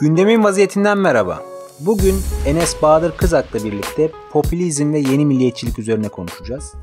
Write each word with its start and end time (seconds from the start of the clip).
Gündemin 0.00 0.44
vaziyetinden 0.44 0.98
merhaba. 0.98 1.42
Bugün 1.80 2.14
Enes 2.46 2.82
Bahadır 2.82 3.16
Kızak'la 3.16 3.64
birlikte 3.64 4.10
popülizm 4.32 4.92
ve 4.92 4.98
yeni 4.98 5.26
milliyetçilik 5.26 5.78
üzerine 5.78 6.08
konuşacağız. 6.08 6.74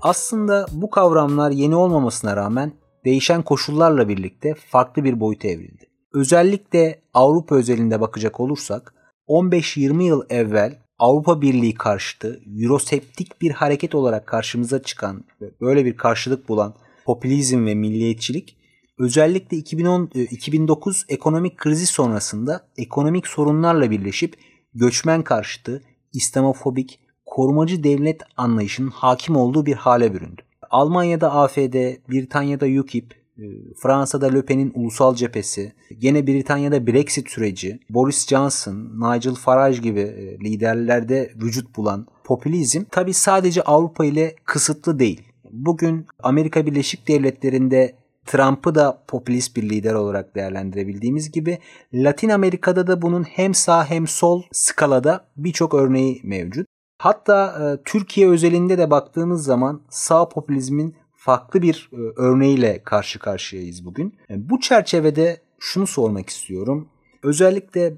Aslında 0.00 0.66
bu 0.72 0.90
kavramlar 0.90 1.50
yeni 1.50 1.76
olmamasına 1.76 2.36
rağmen 2.36 2.72
değişen 3.04 3.42
koşullarla 3.42 4.08
birlikte 4.08 4.54
farklı 4.54 5.04
bir 5.04 5.20
boyuta 5.20 5.48
evrildi. 5.48 5.86
Özellikle 6.14 7.02
Avrupa 7.14 7.54
özelinde 7.56 8.00
bakacak 8.00 8.40
olursak 8.40 8.94
15-20 9.28 10.02
yıl 10.02 10.22
evvel 10.30 10.78
Avrupa 10.98 11.40
Birliği 11.40 11.74
karşıtı 11.74 12.40
Euroseptik 12.62 13.40
bir 13.40 13.50
hareket 13.50 13.94
olarak 13.94 14.26
karşımıza 14.26 14.82
çıkan 14.82 15.24
ve 15.40 15.50
böyle 15.60 15.84
bir 15.84 15.96
karşılık 15.96 16.48
bulan 16.48 16.74
popülizm 17.04 17.66
ve 17.66 17.74
milliyetçilik 17.74 18.59
özellikle 19.00 19.56
2010 19.56 20.10
2009 20.14 21.04
e, 21.08 21.14
ekonomik 21.14 21.56
krizi 21.56 21.86
sonrasında 21.86 22.66
ekonomik 22.76 23.26
sorunlarla 23.26 23.90
birleşip 23.90 24.34
göçmen 24.74 25.22
karşıtı, 25.22 25.82
İslamofobik, 26.12 27.00
korumacı 27.26 27.84
devlet 27.84 28.22
anlayışının 28.36 28.90
hakim 28.90 29.36
olduğu 29.36 29.66
bir 29.66 29.74
hale 29.74 30.14
büründü. 30.14 30.42
Almanya'da 30.70 31.32
AFD, 31.32 31.74
Britanya'da 32.10 32.66
UKIP, 32.80 33.14
e, 33.38 33.44
Fransa'da 33.82 34.26
Le 34.26 34.44
Pen'in 34.44 34.72
ulusal 34.74 35.14
cephesi, 35.14 35.72
gene 35.98 36.26
Britanya'da 36.26 36.86
Brexit 36.86 37.30
süreci, 37.30 37.80
Boris 37.90 38.28
Johnson, 38.28 38.74
Nigel 38.74 39.34
Farage 39.34 39.78
gibi 39.78 40.00
e, 40.00 40.38
liderlerde 40.38 41.32
vücut 41.36 41.76
bulan 41.76 42.06
popülizm 42.24 42.84
tabi 42.90 43.14
sadece 43.14 43.62
Avrupa 43.62 44.04
ile 44.04 44.34
kısıtlı 44.44 44.98
değil. 44.98 45.22
Bugün 45.52 46.06
Amerika 46.22 46.66
Birleşik 46.66 47.08
Devletleri'nde 47.08 47.99
Trump'ı 48.30 48.74
da 48.74 49.04
popülist 49.08 49.56
bir 49.56 49.62
lider 49.62 49.94
olarak 49.94 50.34
değerlendirebildiğimiz 50.34 51.30
gibi 51.30 51.58
Latin 51.94 52.28
Amerika'da 52.28 52.86
da 52.86 53.02
bunun 53.02 53.22
hem 53.22 53.54
sağ 53.54 53.90
hem 53.90 54.06
sol 54.06 54.42
skalada 54.52 55.26
birçok 55.36 55.74
örneği 55.74 56.20
mevcut. 56.24 56.66
Hatta 56.98 57.46
e, 57.46 57.82
Türkiye 57.84 58.28
özelinde 58.28 58.78
de 58.78 58.90
baktığımız 58.90 59.44
zaman 59.44 59.82
sağ 59.88 60.28
popülizmin 60.28 60.96
farklı 61.16 61.62
bir 61.62 61.90
e, 61.92 61.96
örneğiyle 62.16 62.82
karşı 62.82 63.18
karşıyayız 63.18 63.84
bugün. 63.84 64.18
E, 64.30 64.50
bu 64.50 64.60
çerçevede 64.60 65.40
şunu 65.58 65.86
sormak 65.86 66.28
istiyorum. 66.28 66.88
Özellikle 67.22 67.94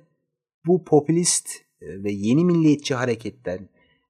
bu 0.67 0.85
popülist 0.85 1.49
e, 1.81 2.05
ve 2.05 2.13
yeni 2.13 2.45
milliyetçi 2.45 2.95
hareketler, 2.95 3.61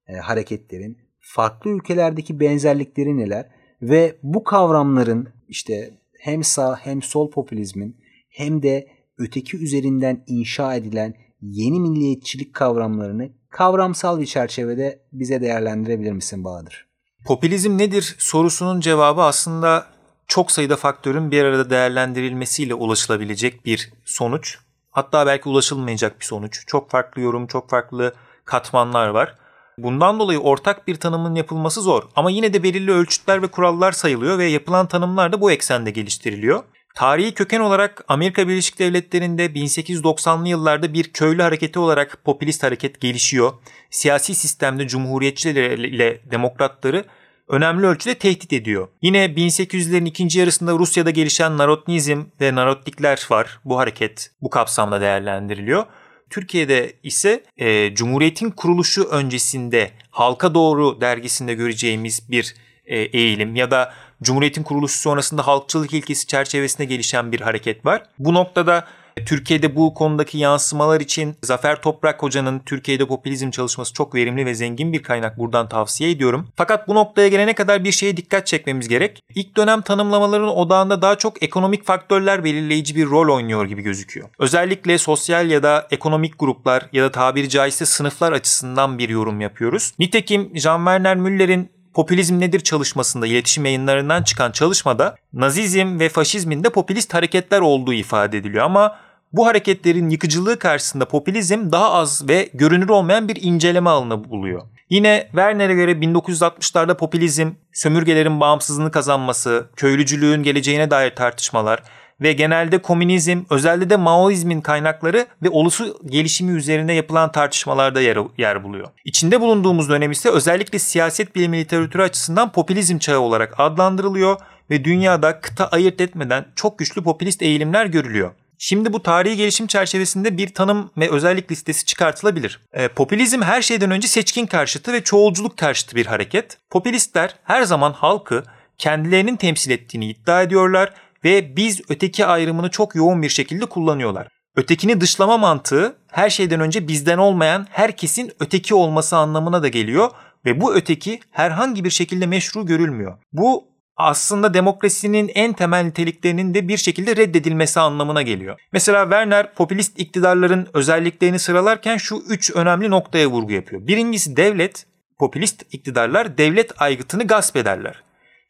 e, 0.07 0.13
hareketlerin 0.13 0.97
farklı 1.19 1.71
ülkelerdeki 1.71 2.39
benzerlikleri 2.39 3.17
neler 3.17 3.49
ve 3.81 4.15
bu 4.23 4.43
kavramların 4.43 5.29
işte 5.47 6.02
hem 6.23 6.43
sağ 6.43 6.75
hem 6.75 7.01
sol 7.01 7.31
popülizmin 7.31 7.97
hem 8.29 8.63
de 8.63 8.87
öteki 9.17 9.57
üzerinden 9.57 10.23
inşa 10.27 10.75
edilen 10.75 11.13
yeni 11.41 11.79
milliyetçilik 11.79 12.53
kavramlarını 12.53 13.29
kavramsal 13.49 14.19
bir 14.19 14.25
çerçevede 14.25 14.99
bize 15.11 15.41
değerlendirebilir 15.41 16.11
misin 16.11 16.43
Bahadır? 16.43 16.87
Popülizm 17.25 17.77
nedir 17.77 18.15
sorusunun 18.17 18.79
cevabı 18.79 19.21
aslında 19.21 19.87
çok 20.27 20.51
sayıda 20.51 20.75
faktörün 20.75 21.31
bir 21.31 21.43
arada 21.43 21.69
değerlendirilmesiyle 21.69 22.73
ulaşılabilecek 22.73 23.65
bir 23.65 23.93
sonuç. 24.05 24.57
Hatta 24.91 25.25
belki 25.25 25.49
ulaşılmayacak 25.49 26.19
bir 26.19 26.25
sonuç. 26.25 26.63
Çok 26.67 26.89
farklı 26.89 27.21
yorum, 27.21 27.47
çok 27.47 27.69
farklı 27.69 28.13
katmanlar 28.45 29.07
var. 29.07 29.37
Bundan 29.77 30.19
dolayı 30.19 30.39
ortak 30.39 30.87
bir 30.87 30.95
tanımın 30.95 31.35
yapılması 31.35 31.81
zor 31.81 32.03
ama 32.15 32.31
yine 32.31 32.53
de 32.53 32.63
belirli 32.63 32.91
ölçütler 32.91 33.41
ve 33.41 33.47
kurallar 33.47 33.91
sayılıyor 33.91 34.37
ve 34.37 34.45
yapılan 34.45 34.87
tanımlar 34.87 35.33
da 35.33 35.41
bu 35.41 35.51
eksende 35.51 35.91
geliştiriliyor. 35.91 36.63
Tarihi 36.95 37.33
köken 37.33 37.59
olarak 37.59 38.05
Amerika 38.07 38.47
Birleşik 38.47 38.79
Devletleri'nde 38.79 39.45
1890'lı 39.45 40.47
yıllarda 40.47 40.93
bir 40.93 41.03
köylü 41.03 41.41
hareketi 41.41 41.79
olarak 41.79 42.19
popülist 42.25 42.63
hareket 42.63 43.01
gelişiyor. 43.01 43.53
Siyasi 43.89 44.35
sistemde 44.35 44.87
cumhuriyetçiler 44.87 45.77
ile 45.77 46.21
demokratları 46.31 47.05
önemli 47.47 47.85
ölçüde 47.87 48.15
tehdit 48.15 48.53
ediyor. 48.53 48.87
Yine 49.01 49.25
1800'lerin 49.25 50.05
ikinci 50.05 50.39
yarısında 50.39 50.71
Rusya'da 50.71 51.09
gelişen 51.09 51.57
Narodnizm 51.57 52.23
ve 52.41 52.55
Narodnikler 52.55 53.27
var. 53.29 53.59
Bu 53.65 53.77
hareket 53.77 54.31
bu 54.41 54.49
kapsamda 54.49 55.01
değerlendiriliyor. 55.01 55.85
Türkiye'de 56.33 56.93
ise 57.03 57.43
e, 57.57 57.95
Cumhuriyet'in 57.95 58.51
kuruluşu 58.51 59.03
öncesinde 59.03 59.91
Halka 60.11 60.53
Doğru 60.53 61.01
dergisinde 61.01 61.53
göreceğimiz 61.53 62.31
bir 62.31 62.55
e, 62.85 62.97
eğilim 62.97 63.55
ya 63.55 63.71
da 63.71 63.93
Cumhuriyet'in 64.23 64.63
kuruluşu 64.63 64.99
sonrasında 64.99 65.47
halkçılık 65.47 65.93
ilkesi 65.93 66.27
çerçevesinde 66.27 66.85
gelişen 66.85 67.31
bir 67.31 67.41
hareket 67.41 67.85
var. 67.85 68.03
Bu 68.19 68.33
noktada 68.33 68.87
Türkiye'de 69.25 69.75
bu 69.75 69.93
konudaki 69.93 70.37
yansımalar 70.37 71.01
için 71.01 71.35
Zafer 71.43 71.81
Toprak 71.81 72.23
Hoca'nın 72.23 72.59
Türkiye'de 72.59 73.05
popülizm 73.05 73.51
çalışması 73.51 73.93
çok 73.93 74.15
verimli 74.15 74.45
ve 74.45 74.55
zengin 74.55 74.93
bir 74.93 75.03
kaynak 75.03 75.37
buradan 75.37 75.69
tavsiye 75.69 76.11
ediyorum. 76.11 76.47
Fakat 76.55 76.87
bu 76.87 76.95
noktaya 76.95 77.27
gelene 77.27 77.53
kadar 77.53 77.83
bir 77.83 77.91
şeye 77.91 78.17
dikkat 78.17 78.47
çekmemiz 78.47 78.87
gerek. 78.87 79.23
İlk 79.35 79.57
dönem 79.57 79.81
tanımlamaların 79.81 80.57
odağında 80.57 81.01
daha 81.01 81.17
çok 81.17 81.43
ekonomik 81.43 81.85
faktörler 81.85 82.43
belirleyici 82.43 82.95
bir 82.95 83.05
rol 83.05 83.35
oynuyor 83.35 83.65
gibi 83.65 83.81
gözüküyor. 83.81 84.29
Özellikle 84.39 84.97
sosyal 84.97 85.51
ya 85.51 85.63
da 85.63 85.87
ekonomik 85.91 86.39
gruplar 86.39 86.89
ya 86.93 87.03
da 87.03 87.11
tabiri 87.11 87.49
caizse 87.49 87.85
sınıflar 87.85 88.31
açısından 88.31 88.97
bir 88.97 89.09
yorum 89.09 89.41
yapıyoruz. 89.41 89.93
Nitekim 89.99 90.51
Jean 90.57 90.77
Werner 90.77 91.15
Müller'in 91.17 91.69
Popülizm 91.93 92.39
Nedir 92.39 92.59
çalışmasında 92.59 93.27
iletişim 93.27 93.65
yayınlarından 93.65 94.23
çıkan 94.23 94.51
çalışmada 94.51 95.15
Nazizm 95.33 95.99
ve 95.99 96.09
faşizmin 96.09 96.63
de 96.63 96.69
popülist 96.69 97.13
hareketler 97.13 97.59
olduğu 97.59 97.93
ifade 97.93 98.37
ediliyor 98.37 98.65
ama 98.65 98.95
bu 99.33 99.45
hareketlerin 99.47 100.09
yıkıcılığı 100.09 100.59
karşısında 100.59 101.05
popülizm 101.05 101.71
daha 101.71 101.91
az 101.91 102.27
ve 102.29 102.49
görünür 102.53 102.89
olmayan 102.89 103.27
bir 103.27 103.37
inceleme 103.41 103.89
alanı 103.89 104.29
buluyor. 104.29 104.61
Yine 104.89 105.23
Werner'e 105.31 105.73
göre 105.73 105.91
1960'larda 105.91 106.97
popülizm, 106.97 107.51
sömürgelerin 107.73 108.39
bağımsızlığını 108.39 108.91
kazanması, 108.91 109.69
köylücülüğün 109.75 110.43
geleceğine 110.43 110.91
dair 110.91 111.15
tartışmalar 111.15 111.83
ve 112.23 112.33
genelde 112.33 112.77
komünizm, 112.77 113.41
özellikle 113.49 113.89
de 113.89 113.95
Maoizmin 113.95 114.61
kaynakları 114.61 115.25
ve 115.43 115.49
olası 115.49 115.97
gelişimi 116.05 116.57
üzerine 116.57 116.93
yapılan 116.93 117.31
tartışmalarda 117.31 118.01
yer, 118.01 118.17
yer 118.37 118.63
buluyor. 118.63 118.87
İçinde 119.05 119.41
bulunduğumuz 119.41 119.89
dönem 119.89 120.11
ise 120.11 120.29
özellikle 120.29 120.79
siyaset 120.79 121.35
bilimi 121.35 121.57
literatürü 121.57 122.03
açısından 122.03 122.51
popülizm 122.51 122.97
çağı 122.97 123.19
olarak 123.19 123.53
adlandırılıyor 123.57 124.37
ve 124.69 124.83
dünyada 124.83 125.39
kıta 125.41 125.67
ayırt 125.67 126.01
etmeden 126.01 126.45
çok 126.55 126.79
güçlü 126.79 127.03
popülist 127.03 127.41
eğilimler 127.41 127.85
görülüyor. 127.85 128.31
Şimdi 128.57 128.93
bu 128.93 129.03
tarihi 129.03 129.37
gelişim 129.37 129.67
çerçevesinde 129.67 130.37
bir 130.37 130.53
tanım 130.53 130.91
ve 130.97 131.11
özellik 131.11 131.51
listesi 131.51 131.85
çıkartılabilir. 131.85 132.59
E, 132.73 132.87
popülizm 132.87 133.41
her 133.41 133.61
şeyden 133.61 133.91
önce 133.91 134.07
seçkin 134.07 134.45
karşıtı 134.45 134.93
ve 134.93 135.03
çoğulculuk 135.03 135.57
karşıtı 135.57 135.95
bir 135.95 136.05
hareket. 136.05 136.57
Popülistler 136.69 137.35
her 137.43 137.63
zaman 137.63 137.93
halkı 137.93 138.43
kendilerinin 138.77 139.35
temsil 139.35 139.71
ettiğini 139.71 140.09
iddia 140.09 140.41
ediyorlar 140.41 140.93
ve 141.23 141.55
biz 141.55 141.81
öteki 141.89 142.25
ayrımını 142.25 142.69
çok 142.69 142.95
yoğun 142.95 143.21
bir 143.21 143.29
şekilde 143.29 143.65
kullanıyorlar. 143.65 144.27
Ötekini 144.55 145.01
dışlama 145.01 145.37
mantığı 145.37 145.95
her 146.11 146.29
şeyden 146.29 146.59
önce 146.59 146.87
bizden 146.87 147.17
olmayan 147.17 147.67
herkesin 147.69 148.31
öteki 148.39 148.75
olması 148.75 149.17
anlamına 149.17 149.63
da 149.63 149.67
geliyor 149.67 150.11
ve 150.45 150.61
bu 150.61 150.75
öteki 150.75 151.19
herhangi 151.31 151.83
bir 151.83 151.89
şekilde 151.89 152.25
meşru 152.25 152.65
görülmüyor. 152.65 153.17
Bu 153.33 153.73
aslında 153.97 154.53
demokrasinin 154.53 155.31
en 155.35 155.53
temel 155.53 155.83
niteliklerinin 155.83 156.53
de 156.53 156.67
bir 156.67 156.77
şekilde 156.77 157.15
reddedilmesi 157.15 157.79
anlamına 157.79 158.21
geliyor. 158.21 158.59
Mesela 158.71 159.03
Werner 159.03 159.53
popülist 159.53 159.99
iktidarların 159.99 160.67
özelliklerini 160.73 161.39
sıralarken 161.39 161.97
şu 161.97 162.15
üç 162.29 162.51
önemli 162.51 162.89
noktaya 162.89 163.27
vurgu 163.27 163.51
yapıyor. 163.51 163.87
Birincisi 163.87 164.37
devlet, 164.37 164.85
popülist 165.19 165.65
iktidarlar 165.71 166.37
devlet 166.37 166.81
aygıtını 166.81 167.27
gasp 167.27 167.55
ederler. 167.55 168.03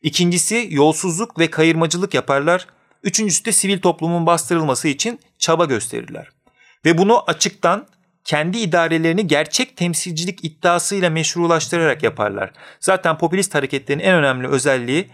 İkincisi 0.04 0.68
yolsuzluk 0.72 1.40
ve 1.40 1.50
kayırmacılık 1.50 2.14
yaparlar. 2.14 2.68
Üçüncüsü 3.04 3.46
de 3.46 3.52
sivil 3.52 3.82
toplumun 3.82 4.26
bastırılması 4.26 4.88
için 4.88 5.20
çaba 5.40 5.66
gösterirler. 5.66 6.30
Ve 6.86 6.98
bunu 6.98 7.24
açıktan 7.28 7.88
kendi 8.24 8.58
idarelerini 8.58 9.28
gerçek 9.28 9.78
temsilcilik 9.78 10.46
iddiasıyla 10.46 11.10
meşrulaştırarak 11.10 12.04
yaparlar. 12.04 12.52
Zaten 12.80 13.18
popülist 13.18 13.56
hareketlerin 13.56 14.00
en 14.00 14.16
önemli 14.16 14.48
özelliği 14.48 15.10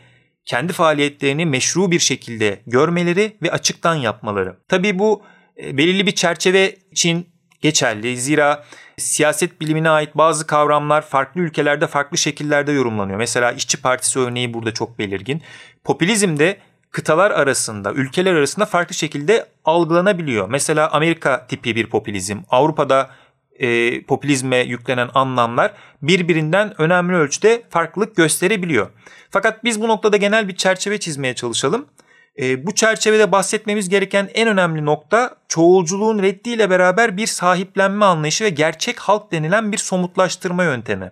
kendi 0.45 0.73
faaliyetlerini 0.73 1.45
meşru 1.45 1.91
bir 1.91 1.99
şekilde 1.99 2.61
görmeleri 2.67 3.37
ve 3.41 3.51
açıktan 3.51 3.95
yapmaları. 3.95 4.55
Tabii 4.67 4.99
bu 4.99 5.23
e, 5.63 5.77
belirli 5.77 6.05
bir 6.05 6.11
çerçeve 6.11 6.75
için 6.91 7.29
geçerli. 7.61 8.17
Zira 8.17 8.65
siyaset 8.97 9.61
bilimine 9.61 9.89
ait 9.89 10.15
bazı 10.15 10.47
kavramlar 10.47 11.01
farklı 11.01 11.41
ülkelerde 11.41 11.87
farklı 11.87 12.17
şekillerde 12.17 12.71
yorumlanıyor. 12.71 13.17
Mesela 13.17 13.51
İşçi 13.51 13.81
Partisi 13.81 14.19
örneği 14.19 14.53
burada 14.53 14.73
çok 14.73 14.99
belirgin. 14.99 15.41
Popülizm 15.83 16.39
de 16.39 16.57
kıtalar 16.91 17.31
arasında, 17.31 17.93
ülkeler 17.93 18.35
arasında 18.35 18.65
farklı 18.65 18.95
şekilde 18.95 19.45
algılanabiliyor. 19.65 20.49
Mesela 20.49 20.91
Amerika 20.91 21.47
tipi 21.47 21.75
bir 21.75 21.89
popülizm, 21.89 22.37
Avrupa'da 22.49 23.09
e, 23.59 24.01
popülizme 24.03 24.57
yüklenen 24.57 25.09
anlamlar 25.13 25.73
birbirinden 26.01 26.81
önemli 26.81 27.15
ölçüde 27.15 27.63
farklılık 27.69 28.15
gösterebiliyor. 28.15 28.89
Fakat 29.29 29.63
biz 29.63 29.81
bu 29.81 29.87
noktada 29.87 30.17
genel 30.17 30.47
bir 30.47 30.55
çerçeve 30.55 30.99
çizmeye 30.99 31.35
çalışalım. 31.35 31.85
E, 32.39 32.65
bu 32.65 32.75
çerçevede 32.75 33.31
bahsetmemiz 33.31 33.89
gereken 33.89 34.29
en 34.33 34.47
önemli 34.47 34.85
nokta 34.85 35.35
çoğulculuğun 35.47 36.21
reddiyle 36.21 36.69
beraber 36.69 37.17
bir 37.17 37.27
sahiplenme 37.27 38.05
anlayışı 38.05 38.43
ve 38.43 38.49
gerçek 38.49 38.99
halk 38.99 39.31
denilen 39.31 39.71
bir 39.71 39.77
somutlaştırma 39.77 40.63
yöntemi. 40.63 41.11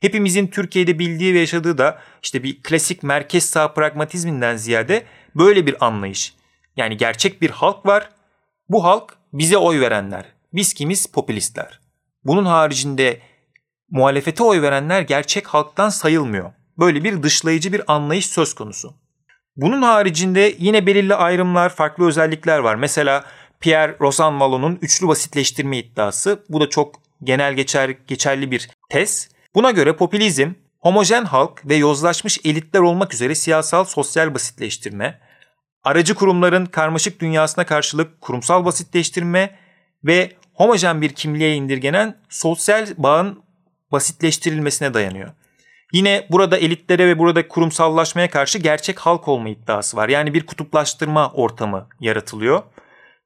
Hepimizin 0.00 0.46
Türkiye'de 0.46 0.98
bildiği 0.98 1.34
ve 1.34 1.38
yaşadığı 1.38 1.78
da 1.78 1.98
işte 2.22 2.42
bir 2.42 2.62
klasik 2.62 3.02
merkez 3.02 3.44
sağ 3.44 3.74
pragmatizminden 3.74 4.56
ziyade 4.56 5.04
böyle 5.36 5.66
bir 5.66 5.86
anlayış. 5.86 6.34
Yani 6.76 6.96
gerçek 6.96 7.42
bir 7.42 7.50
halk 7.50 7.86
var. 7.86 8.08
Bu 8.68 8.84
halk 8.84 9.16
bize 9.32 9.56
oy 9.56 9.80
verenler. 9.80 10.24
Biz 10.52 10.74
kimiz? 10.74 11.06
Popülistler. 11.06 11.80
Bunun 12.24 12.44
haricinde 12.44 13.20
muhalefete 13.90 14.42
oy 14.42 14.62
verenler 14.62 15.00
gerçek 15.00 15.46
halktan 15.46 15.88
sayılmıyor. 15.88 16.52
Böyle 16.78 17.04
bir 17.04 17.22
dışlayıcı 17.22 17.72
bir 17.72 17.92
anlayış 17.92 18.26
söz 18.26 18.54
konusu. 18.54 19.01
Bunun 19.56 19.82
haricinde 19.82 20.54
yine 20.58 20.86
belirli 20.86 21.14
ayrımlar, 21.14 21.68
farklı 21.68 22.06
özellikler 22.06 22.58
var. 22.58 22.74
Mesela 22.74 23.24
Pierre 23.60 23.96
Rosanvallon'un 24.00 24.78
üçlü 24.82 25.08
basitleştirme 25.08 25.78
iddiası. 25.78 26.44
Bu 26.48 26.60
da 26.60 26.68
çok 26.68 26.94
genel 27.24 27.54
geçer, 27.54 27.94
geçerli 28.06 28.50
bir 28.50 28.70
tez. 28.90 29.28
Buna 29.54 29.70
göre 29.70 29.96
popülizm, 29.96 30.52
homojen 30.78 31.24
halk 31.24 31.68
ve 31.68 31.74
yozlaşmış 31.74 32.38
elitler 32.44 32.80
olmak 32.80 33.14
üzere 33.14 33.34
siyasal 33.34 33.84
sosyal 33.84 34.34
basitleştirme, 34.34 35.20
aracı 35.84 36.14
kurumların 36.14 36.66
karmaşık 36.66 37.20
dünyasına 37.20 37.66
karşılık 37.66 38.20
kurumsal 38.20 38.64
basitleştirme 38.64 39.58
ve 40.04 40.32
homojen 40.54 41.02
bir 41.02 41.08
kimliğe 41.08 41.54
indirgenen 41.54 42.16
sosyal 42.28 42.86
bağın 42.96 43.42
basitleştirilmesine 43.92 44.94
dayanıyor. 44.94 45.30
Yine 45.92 46.26
burada 46.30 46.56
elitlere 46.56 47.06
ve 47.06 47.18
burada 47.18 47.48
kurumsallaşmaya 47.48 48.30
karşı 48.30 48.58
gerçek 48.58 48.98
halk 48.98 49.28
olma 49.28 49.48
iddiası 49.48 49.96
var. 49.96 50.08
Yani 50.08 50.34
bir 50.34 50.46
kutuplaştırma 50.46 51.32
ortamı 51.32 51.88
yaratılıyor. 52.00 52.62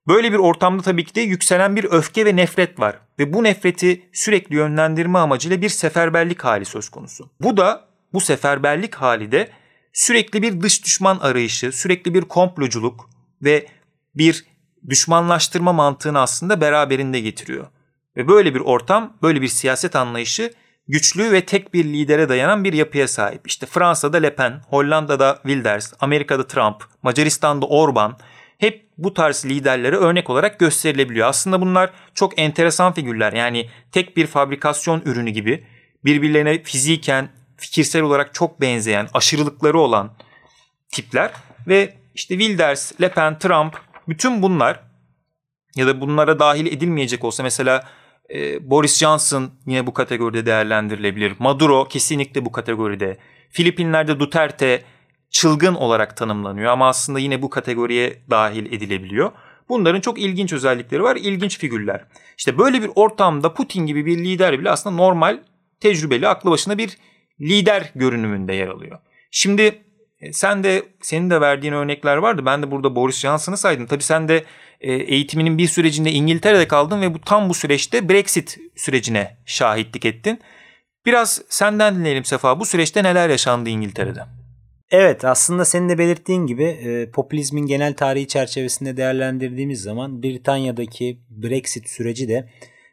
Böyle 0.09 0.33
bir 0.33 0.39
ortamda 0.39 0.83
tabii 0.83 1.05
ki 1.05 1.15
de 1.15 1.21
yükselen 1.21 1.77
bir 1.77 1.85
öfke 1.85 2.27
ve 2.27 2.37
nefret 2.37 2.81
var 2.81 2.99
ve 3.19 3.33
bu 3.33 3.45
nefreti 3.45 4.09
sürekli 4.13 4.55
yönlendirme 4.55 5.19
amacıyla 5.19 5.63
bir 5.63 5.69
seferberlik 5.69 6.45
hali 6.45 6.65
söz 6.65 6.89
konusu. 6.89 7.31
Bu 7.41 7.57
da 7.57 7.89
bu 8.13 8.21
seferberlik 8.21 8.95
hali 8.95 9.33
de 9.33 9.51
sürekli 9.93 10.43
bir 10.43 10.61
dış 10.61 10.85
düşman 10.85 11.19
arayışı, 11.19 11.73
sürekli 11.73 12.15
bir 12.15 12.23
komploculuk 12.23 13.11
ve 13.43 13.67
bir 14.15 14.45
düşmanlaştırma 14.89 15.73
mantığını 15.73 16.21
aslında 16.21 16.61
beraberinde 16.61 17.21
getiriyor. 17.21 17.67
Ve 18.17 18.29
böyle 18.29 18.55
bir 18.55 18.61
ortam, 18.61 19.17
böyle 19.23 19.43
bir 19.43 19.49
siyaset 19.49 19.97
anlayışı 19.97 20.53
güçlü 20.88 21.33
ve 21.33 21.44
tek 21.44 21.75
bir 21.75 21.85
lidere 21.85 22.29
dayanan 22.29 22.65
bir 22.65 22.73
yapıya 22.73 23.09
sahip. 23.09 23.47
İşte 23.47 23.67
Fransa'da 23.67 24.17
Le 24.17 24.35
Pen, 24.35 24.61
Hollanda'da 24.69 25.38
Wilders, 25.43 25.93
Amerika'da 26.00 26.47
Trump, 26.47 26.85
Macaristan'da 27.03 27.67
Orban 27.67 28.19
hep 28.59 28.88
bu 28.99 29.15
tarz 29.15 29.44
liderlere 29.44 29.97
örnek 29.97 30.31
olarak 30.31 30.59
gösterilebiliyor. 30.59 31.29
Aslında 31.29 31.61
bunlar 31.61 31.91
çok 32.15 32.38
enteresan 32.38 32.93
figürler. 32.93 33.33
Yani 33.33 33.71
tek 33.93 34.17
bir 34.17 34.27
fabrikasyon 34.27 35.03
ürünü 35.05 35.31
gibi 35.31 35.67
birbirlerine 36.05 36.62
fiziken, 36.62 37.29
fikirsel 37.56 38.03
olarak 38.03 38.35
çok 38.35 38.61
benzeyen, 38.61 39.09
aşırılıkları 39.15 39.79
olan 39.79 40.17
tipler 40.93 41.31
ve 41.69 41.94
işte 42.15 42.39
Wilders, 42.39 43.00
Le 43.00 43.09
Pen, 43.09 43.39
Trump 43.39 43.81
bütün 44.09 44.43
bunlar 44.43 44.81
ya 45.77 45.87
da 45.87 46.00
bunlara 46.00 46.39
dahil 46.39 46.67
edilmeyecek 46.67 47.25
olsa 47.25 47.43
mesela 47.43 47.89
e, 48.34 48.70
Boris 48.70 48.99
Johnson 48.99 49.50
yine 49.67 49.87
bu 49.87 49.94
kategoride 49.94 50.46
değerlendirilebilir. 50.46 51.32
Maduro 51.38 51.88
kesinlikle 51.88 52.44
bu 52.44 52.52
kategoride. 52.52 53.17
Filipinler'de 53.50 54.20
Duterte 54.20 54.82
çılgın 55.31 55.75
olarak 55.75 56.17
tanımlanıyor 56.17 56.73
ama 56.73 56.88
aslında 56.88 57.19
yine 57.19 57.43
bu 57.43 57.50
kategoriye 57.50 58.23
dahil 58.31 58.67
edilebiliyor. 58.67 59.32
Bunların 59.69 60.00
çok 60.00 60.19
ilginç 60.19 60.52
özellikleri 60.52 61.02
var, 61.02 61.17
ilginç 61.17 61.58
figürler. 61.58 62.05
İşte 62.38 62.58
böyle 62.58 62.82
bir 62.82 62.90
ortamda 62.94 63.55
Putin 63.55 63.87
gibi 63.87 64.06
bir 64.06 64.19
lider 64.19 64.61
bile 64.61 64.70
aslında 64.70 64.96
normal, 64.96 65.43
tecrübeli, 65.81 66.29
aklı 66.29 66.50
başına 66.50 66.79
bir 66.79 66.99
lider 67.40 67.93
görünümünde 67.94 68.55
yer 68.55 68.69
alıyor. 68.69 68.99
Şimdi 69.31 69.86
sen 70.33 70.65
de 70.65 70.83
senin 71.03 71.31
de 71.31 71.41
verdiğin 71.41 71.73
örnekler 71.73 72.17
vardı. 72.17 72.43
Ben 72.47 72.63
de 72.63 72.71
burada 72.71 72.97
Boris 72.97 73.19
Johnson'ı 73.19 73.57
saydım. 73.57 73.87
Tabii 73.87 74.03
sen 74.03 74.29
de 74.29 74.45
e, 74.81 74.93
eğitiminin 74.93 75.59
bir 75.59 75.69
sürecinde 75.69 76.11
İngiltere'de 76.13 76.69
kaldın 76.69 77.01
ve 77.01 77.15
bu 77.15 77.21
tam 77.21 77.49
bu 77.49 77.55
süreçte 77.55 78.09
Brexit 78.09 78.59
sürecine 78.77 79.37
şahitlik 79.47 80.05
ettin. 80.05 80.41
Biraz 81.07 81.43
senden 81.49 81.95
dinleyelim 81.95 82.25
Sefa. 82.25 82.61
Bu 82.61 82.67
süreçte 82.67 83.03
neler 83.03 83.29
yaşandı 83.29 83.69
İngiltere'de? 83.69 84.21
Evet 84.91 85.25
aslında 85.25 85.65
senin 85.65 85.89
de 85.89 85.99
belirttiğin 85.99 86.47
gibi 86.47 86.65
e, 86.65 87.11
popülizmin 87.11 87.67
genel 87.67 87.95
tarihi 87.95 88.29
çerçevesinde 88.29 88.97
değerlendirdiğimiz 88.97 89.83
zaman 89.83 90.23
Britanya'daki 90.23 91.21
Brexit 91.31 91.89
süreci 91.89 92.29
de 92.29 92.49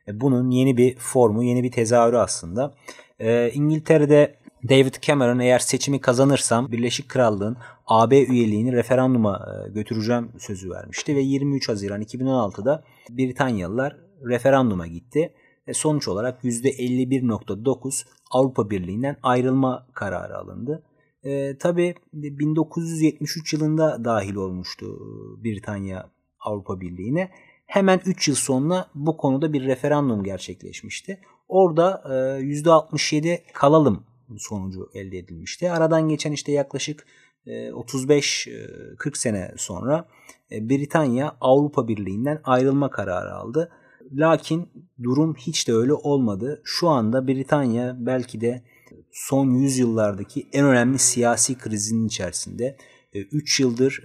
e, 0.08 0.22
bunun 0.22 0.52
yeni 0.52 0.78
bir 0.78 0.96
formu, 0.98 1.44
yeni 1.44 1.64
bir 1.64 1.72
tezahürü 1.72 2.18
aslında. 2.18 2.75
E, 3.20 3.52
İngiltere'de 3.54 4.36
David 4.69 4.94
Cameron 5.01 5.39
eğer 5.39 5.60
seçimi 5.60 6.01
kazanırsam 6.01 6.71
Birleşik 6.71 7.10
Krallığın 7.10 7.57
AB 7.86 8.24
üyeliğini 8.24 8.74
referanduma 8.74 9.45
e, 9.48 9.69
götüreceğim 9.69 10.31
sözü 10.39 10.69
vermişti 10.69 11.15
ve 11.15 11.21
23 11.21 11.69
Haziran 11.69 12.01
2016'da 12.01 12.83
Britanyalılar 13.10 13.98
referanduma 14.25 14.88
gitti. 14.88 15.33
Ve 15.68 15.74
sonuç 15.74 16.07
olarak 16.07 16.44
%51.9 16.44 18.06
Avrupa 18.31 18.69
Birliği'nden 18.69 19.18
ayrılma 19.24 19.88
kararı 19.94 20.38
alındı. 20.38 20.83
E, 21.24 21.57
tabii 21.57 21.95
1973 22.13 23.54
yılında 23.54 24.06
dahil 24.06 24.36
olmuştu 24.36 24.86
e, 24.86 25.44
Britanya 25.44 26.10
Avrupa 26.39 26.81
Birliği'ne. 26.81 27.31
Hemen 27.65 28.01
3 28.06 28.27
yıl 28.27 28.36
sonra 28.36 28.86
bu 28.95 29.18
konuda 29.18 29.54
bir 29.54 29.63
referandum 29.63 30.24
gerçekleşmişti. 30.24 31.19
Orada 31.48 32.04
e, 32.06 32.10
%67 32.44 33.39
kalalım 33.54 34.04
sonucu 34.39 34.89
elde 34.94 35.18
edilmişti. 35.18 35.71
Aradan 35.71 36.09
geçen 36.09 36.31
işte 36.31 36.51
yaklaşık 36.51 37.06
35-40 37.47 39.09
e, 39.09 39.12
sene 39.13 39.53
sonra 39.57 40.07
e, 40.51 40.69
Britanya 40.69 41.38
Avrupa 41.41 41.88
Birliği'nden 41.88 42.41
ayrılma 42.44 42.89
kararı 42.89 43.33
aldı. 43.33 43.71
Lakin 44.12 44.69
durum 45.03 45.35
hiç 45.35 45.68
de 45.68 45.74
öyle 45.74 45.94
olmadı. 45.94 46.62
Şu 46.63 46.89
anda 46.89 47.27
Britanya 47.27 47.95
belki 48.00 48.41
de 48.41 48.63
son 49.12 49.51
yüzyıllardaki 49.51 50.47
en 50.53 50.65
önemli 50.65 51.00
siyasi 51.00 51.57
krizinin 51.57 52.07
içerisinde. 52.07 52.77
3 53.13 53.60
e, 53.60 53.63
yıldır 53.63 54.03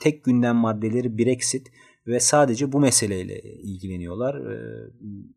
tek 0.00 0.24
gündem 0.24 0.56
maddeleri 0.56 1.18
Brexit 1.18 1.72
ve 2.06 2.20
sadece 2.20 2.72
bu 2.72 2.80
meseleyle 2.80 3.42
ilgileniyorlar. 3.42 4.42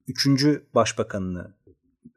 Üçüncü 0.08 0.64
başbakanını 0.76 1.57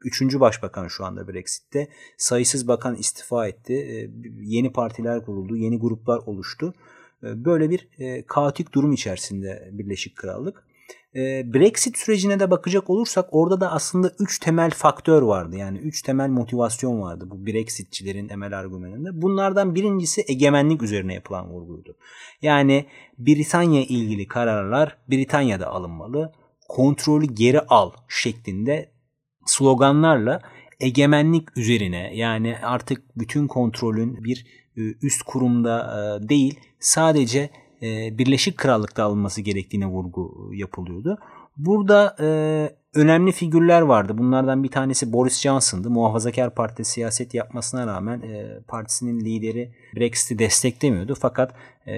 Üçüncü 0.05 0.39
başbakan 0.39 0.87
şu 0.87 1.05
anda 1.05 1.27
Brexit'te. 1.27 1.87
Sayısız 2.17 2.67
bakan 2.67 2.95
istifa 2.95 3.47
etti. 3.47 3.73
Ee, 3.73 4.09
yeni 4.41 4.71
partiler 4.71 5.25
kuruldu. 5.25 5.55
Yeni 5.55 5.79
gruplar 5.79 6.17
oluştu. 6.17 6.73
Ee, 7.23 7.45
böyle 7.45 7.69
bir 7.69 7.87
e, 7.99 8.25
kaotik 8.25 8.73
durum 8.73 8.91
içerisinde 8.91 9.69
Birleşik 9.71 10.15
Krallık. 10.15 10.63
Brexit 11.53 11.97
sürecine 11.97 12.39
de 12.39 12.51
bakacak 12.51 12.89
olursak 12.89 13.29
orada 13.31 13.61
da 13.61 13.71
aslında 13.71 14.11
üç 14.19 14.39
temel 14.39 14.71
faktör 14.71 15.21
vardı. 15.21 15.55
Yani 15.55 15.77
üç 15.77 16.01
temel 16.01 16.29
motivasyon 16.29 17.01
vardı 17.01 17.25
bu 17.27 17.45
Brexitçilerin 17.45 18.27
temel 18.27 18.59
argümanında. 18.59 19.21
Bunlardan 19.21 19.75
birincisi 19.75 20.23
egemenlik 20.27 20.83
üzerine 20.83 21.13
yapılan 21.13 21.49
vurguydu. 21.49 21.97
Yani 22.41 22.85
Britanya 23.17 23.81
ilgili 23.81 24.27
kararlar 24.27 24.97
Britanya'da 25.09 25.67
alınmalı. 25.67 26.33
Kontrolü 26.67 27.25
geri 27.25 27.59
al 27.59 27.91
şeklinde 28.07 28.91
sloganlarla 29.51 30.41
egemenlik 30.79 31.57
üzerine 31.57 32.11
yani 32.15 32.55
artık 32.63 33.17
bütün 33.17 33.47
kontrolün 33.47 34.23
bir 34.23 34.45
e, 34.77 34.81
üst 35.01 35.23
kurumda 35.23 35.77
e, 35.79 36.29
değil 36.29 36.59
sadece 36.79 37.49
e, 37.81 38.17
Birleşik 38.17 38.57
Krallık'ta 38.57 39.03
alınması 39.03 39.41
gerektiğine 39.41 39.85
vurgu 39.85 40.51
yapılıyordu. 40.53 41.17
Burada 41.57 42.15
önemli 42.95 43.31
figürler 43.31 43.81
vardı. 43.81 44.17
Bunlardan 44.17 44.63
bir 44.63 44.71
tanesi 44.71 45.13
Boris 45.13 45.41
Johnson'dı. 45.41 45.89
Muhafazakar 45.89 46.55
Parti 46.55 46.85
siyaset 46.85 47.33
yapmasına 47.33 47.87
rağmen 47.87 48.23
partisinin 48.67 49.19
lideri 49.19 49.73
Brexit'i 49.95 50.39
desteklemiyordu. 50.39 51.15
Fakat 51.19 51.55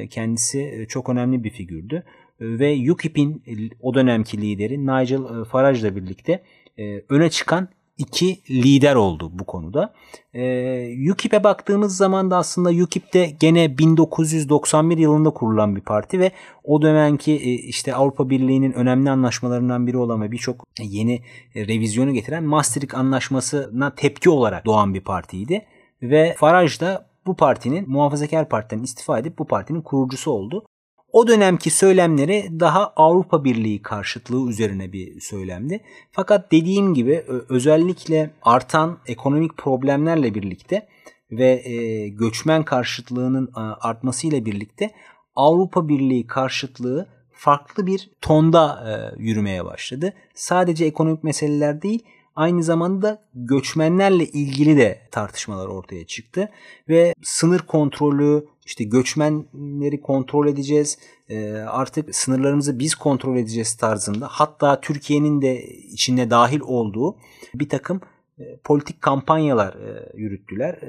kendisi 0.10 0.86
çok 0.90 1.10
önemli 1.10 1.44
bir 1.44 1.50
figürdü. 1.50 2.04
Ve 2.42 2.92
UKIP'in 2.92 3.44
o 3.82 3.94
dönemki 3.94 4.42
lideri 4.42 4.82
Nigel 4.82 5.44
Farage 5.44 5.80
ile 5.80 5.96
birlikte 5.96 6.44
e, 6.78 7.04
öne 7.10 7.30
çıkan 7.30 7.70
iki 7.98 8.42
lider 8.50 8.96
oldu 8.96 9.30
bu 9.34 9.46
konuda. 9.46 9.94
E, 10.34 11.12
UKIP'e 11.12 11.44
baktığımız 11.44 11.98
zaman 11.98 12.32
da 12.32 12.38
aslında 12.38 12.84
UKIP 12.84 13.14
de 13.14 13.26
gene 13.40 13.78
1991 13.78 14.98
yılında 14.98 15.30
kurulan 15.30 15.76
bir 15.76 15.82
parti 15.82 16.20
ve 16.20 16.32
o 16.64 16.82
dönemki 16.82 17.32
e, 17.32 17.52
işte 17.52 17.96
Avrupa 17.96 18.30
Birliği'nin 18.30 18.74
önemli 18.74 19.10
anlaşmalarından 19.10 19.88
biri 19.88 19.98
olan 19.98 20.22
ve 20.22 20.32
birçok 20.32 20.66
yeni 20.82 21.22
e, 21.56 21.68
revizyonu 21.68 22.14
getiren 22.14 22.44
Maastricht 22.44 22.96
Anlaşması'na 22.96 23.96
tepki 23.96 24.30
olarak 24.30 24.66
doğan 24.66 24.94
bir 24.94 25.02
partiydi. 25.02 25.66
Ve 26.02 26.36
Farage 26.38 26.80
da 26.80 27.10
bu 27.26 27.36
partinin 27.36 27.90
muhafazakar 27.90 28.50
partiden 28.50 28.84
istifa 28.84 29.20
edip 29.20 29.38
bu 29.38 29.48
partinin 29.48 29.82
kurucusu 29.82 30.32
oldu. 30.32 30.66
O 31.14 31.28
dönemki 31.28 31.70
söylemleri 31.70 32.60
daha 32.60 32.94
Avrupa 32.96 33.44
Birliği 33.44 33.82
karşıtlığı 33.82 34.50
üzerine 34.50 34.94
bir 34.94 35.20
söylemdi. 35.20 35.80
Fakat 36.12 36.52
dediğim 36.52 36.94
gibi 36.94 37.26
özellikle 37.50 38.32
artan 38.42 38.98
ekonomik 39.08 39.58
problemlerle 39.58 40.36
birlikte 40.36 40.88
ve 41.32 41.70
e, 41.70 42.08
göçmen 42.08 42.64
karşıtlığının 42.64 43.50
artmasıyla 43.82 44.46
birlikte 44.46 44.92
Avrupa 45.36 45.88
Birliği 45.88 46.28
karşıtlığı 46.28 47.08
farklı 47.32 47.88
bir 47.88 48.10
tonda 48.22 48.84
e, 48.90 49.24
yürümeye 49.24 49.66
başladı. 49.66 50.14
Sadece 50.34 50.86
ekonomik 50.86 51.24
meseleler 51.24 51.82
değil, 51.82 52.04
aynı 52.36 52.64
zamanda 52.64 53.24
göçmenlerle 53.36 54.26
ilgili 54.26 54.78
de 54.78 55.02
tartışmalar 55.12 55.68
ortaya 55.68 56.06
çıktı 56.06 56.50
ve 56.90 57.14
sınır 57.22 57.60
kontrolü 57.60 58.46
işte 58.66 58.84
göçmenleri 58.84 60.02
kontrol 60.02 60.48
edeceğiz 60.48 60.98
e, 61.30 61.52
artık 61.54 62.16
sınırlarımızı 62.16 62.80
biz 62.80 62.96
kontrol 62.96 63.38
edeceğiz 63.38 63.76
tarzında 63.76 64.28
hatta 64.32 64.82
Türkiye'nin 64.82 65.42
de 65.42 65.64
içinde 65.68 66.30
dahil 66.30 66.60
olduğu 66.64 67.16
bir 67.56 67.70
takım 67.70 68.02
e, 68.40 68.58
politik 68.64 69.02
kampanyalar 69.02 69.74
e, 69.74 70.12
yürüttüler. 70.16 70.80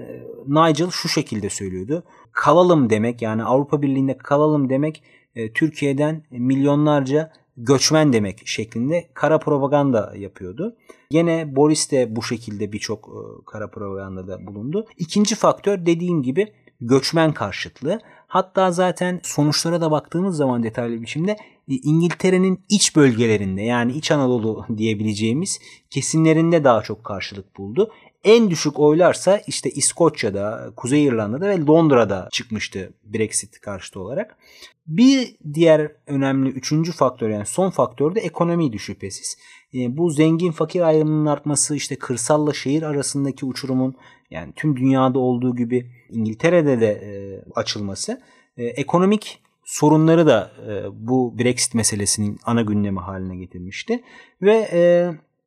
Nigel 0.47 0.91
şu 0.91 1.09
şekilde 1.09 1.51
söylüyordu. 1.51 2.05
Kalalım 2.33 2.91
demek 2.91 3.23
yani 3.23 3.45
Avrupa 3.45 3.83
Birliği'nde 3.83 4.19
kalalım 4.19 4.71
demek 4.71 5.03
Türkiye'den 5.55 6.23
milyonlarca 6.31 7.33
göçmen 7.57 8.13
demek 8.13 8.47
şeklinde 8.47 9.09
kara 9.15 9.39
propaganda 9.39 10.13
yapıyordu. 10.17 10.77
Gene 11.11 11.57
Boris 11.57 11.91
de 11.91 12.17
bu 12.17 12.23
şekilde 12.23 12.73
birçok 12.73 13.09
e, 13.09 13.45
kara 13.47 13.71
propagandada 13.71 14.47
bulundu. 14.47 14.87
İkinci 14.99 15.35
faktör 15.35 15.87
dediğim 15.87 16.23
gibi 16.23 16.53
göçmen 16.81 17.33
karşıtlığı. 17.33 18.01
Hatta 18.27 18.73
zaten 18.73 19.21
sonuçlara 19.23 19.81
da 19.81 19.91
baktığımız 19.91 20.37
zaman 20.37 20.63
detaylı 20.63 21.03
biçimde 21.03 21.33
e, 21.69 21.75
İngiltere'nin 21.75 22.65
iç 22.69 22.97
bölgelerinde 22.97 23.63
yani 23.63 23.93
İç 23.93 24.11
Anadolu 24.11 24.67
diyebileceğimiz 24.77 25.61
kesimlerinde 25.91 26.65
daha 26.65 26.83
çok 26.83 27.05
karşılık 27.05 27.57
buldu. 27.57 27.91
En 28.25 28.51
düşük 28.51 28.81
oylarsa 28.81 29.41
işte 29.47 29.71
İskoçya'da, 29.71 30.73
Kuzey 30.77 31.05
İrlanda'da 31.05 31.49
ve 31.49 31.67
Londra'da 31.67 32.29
çıkmıştı 32.33 32.93
Brexit 33.05 33.61
karşıtı 33.61 34.01
olarak. 34.01 34.37
Bir 34.87 35.37
diğer 35.55 35.93
önemli 36.07 36.51
üçüncü 36.51 36.93
faktör 36.93 37.31
yani 37.31 37.47
son 37.47 37.71
faktör 37.71 38.15
de 38.15 38.21
ekonomiydi 38.21 38.79
şüphesiz. 38.79 39.39
E, 39.75 39.97
bu 39.97 40.11
zengin 40.11 40.53
fakir 40.53 40.81
ayrımının 40.81 41.27
artması 41.27 41.77
işte 41.77 41.97
kırsalla 41.97 42.53
şehir 42.53 42.83
arasındaki 42.83 43.47
uçurumun 43.47 43.95
yani 44.31 44.53
tüm 44.57 44.77
dünyada 44.77 45.19
olduğu 45.19 45.57
gibi 45.57 45.91
İngiltere'de 46.11 46.81
de 46.81 46.91
e, 46.91 47.11
açılması 47.55 48.21
e, 48.57 48.65
ekonomik 48.65 49.41
sorunları 49.65 50.27
da 50.27 50.53
bu 50.93 51.39
Brexit 51.39 51.75
meselesinin 51.75 52.39
ana 52.45 52.63
gündemi 52.63 53.01
haline 53.01 53.37
getirmişti 53.37 54.03
ve 54.43 54.69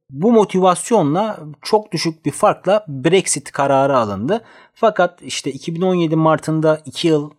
bu 0.10 0.32
motivasyonla 0.32 1.40
çok 1.62 1.92
düşük 1.92 2.26
bir 2.26 2.32
farkla 2.32 2.86
Brexit 2.88 3.52
kararı 3.52 3.98
alındı. 3.98 4.44
Fakat 4.74 5.22
işte 5.22 5.52
2017 5.52 6.16
Mart'ında 6.16 6.82
2 6.86 7.08
yıl 7.08 7.32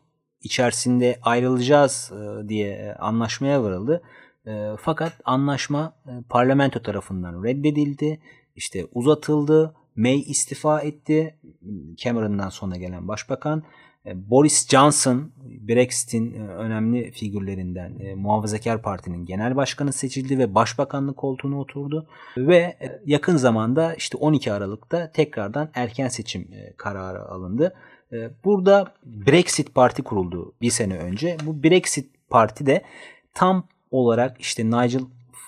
içerisinde 0.43 1.19
ayrılacağız 1.23 2.13
e, 2.13 2.49
diye 2.49 2.95
anlaşmaya 2.95 3.63
varıldı. 3.63 4.03
E, 4.47 4.71
fakat 4.81 5.13
anlaşma 5.25 5.93
e, 6.07 6.11
parlamento 6.29 6.83
tarafından 6.83 7.45
reddedildi. 7.45 8.21
İşte 8.57 8.87
uzatıldı. 8.95 9.75
May 9.97 10.21
istifa 10.21 10.81
etti. 10.81 11.35
Cameron'dan 11.97 12.49
sonra 12.49 12.77
gelen 12.77 13.09
başbakan. 13.09 13.63
Boris 14.15 14.69
Johnson 14.69 15.33
Brexit'in 15.69 16.35
önemli 16.35 17.11
figürlerinden 17.11 18.19
Muhafazakar 18.19 18.83
Parti'nin 18.83 19.25
genel 19.25 19.57
başkanı 19.57 19.93
seçildi 19.93 20.39
ve 20.39 20.55
başbakanlık 20.55 21.17
koltuğuna 21.17 21.61
oturdu 21.61 22.07
ve 22.37 22.77
yakın 23.07 23.37
zamanda 23.37 23.95
işte 23.95 24.19
12 24.19 24.53
Aralık'ta 24.53 25.13
tekrardan 25.13 25.71
erken 25.75 26.09
seçim 26.09 26.49
kararı 26.77 27.23
alındı. 27.23 27.75
Ee, 28.13 28.31
burada 28.45 28.95
Brexit 29.05 29.75
Parti 29.75 30.03
kuruldu 30.03 30.55
bir 30.61 30.71
sene 30.71 30.99
önce. 30.99 31.37
Bu 31.47 31.63
Brexit 31.63 32.11
Parti 32.31 32.67
de 32.67 32.83
tam 33.35 33.69
olarak 33.91 34.41
işte 34.41 34.67
Nigel 34.67 35.03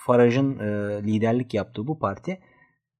Farage'ın 0.05 0.59
e, 0.59 1.03
liderlik 1.03 1.53
yaptığı 1.53 1.87
bu 1.87 1.99
parti 1.99 2.39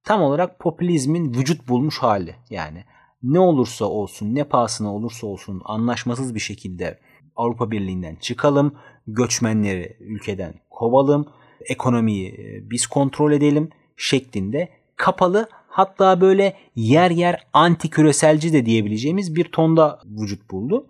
tam 0.04 0.22
olarak 0.22 0.58
popülizmin 0.58 1.34
vücut 1.34 1.68
bulmuş 1.68 1.98
hali. 1.98 2.34
Yani 2.50 2.84
ne 3.22 3.38
olursa 3.38 3.84
olsun, 3.84 4.34
ne 4.34 4.44
pahasına 4.44 4.94
olursa 4.94 5.26
olsun 5.26 5.62
anlaşmasız 5.64 6.34
bir 6.34 6.40
şekilde 6.40 6.98
Avrupa 7.36 7.70
Birliği'nden 7.70 8.14
çıkalım, 8.14 8.74
göçmenleri 9.06 9.96
ülkeden 10.00 10.54
kovalım, 10.70 11.26
ekonomiyi 11.64 12.28
e, 12.28 12.70
biz 12.70 12.86
kontrol 12.86 13.32
edelim 13.32 13.70
şeklinde 13.96 14.68
kapalı 14.96 15.48
hatta 15.68 16.20
böyle 16.20 16.56
yer 16.76 17.10
yer 17.10 17.46
anti 17.52 17.90
küreselci 17.90 18.52
de 18.52 18.66
diyebileceğimiz 18.66 19.36
bir 19.36 19.44
tonda 19.44 20.00
vücut 20.04 20.50
buldu. 20.50 20.86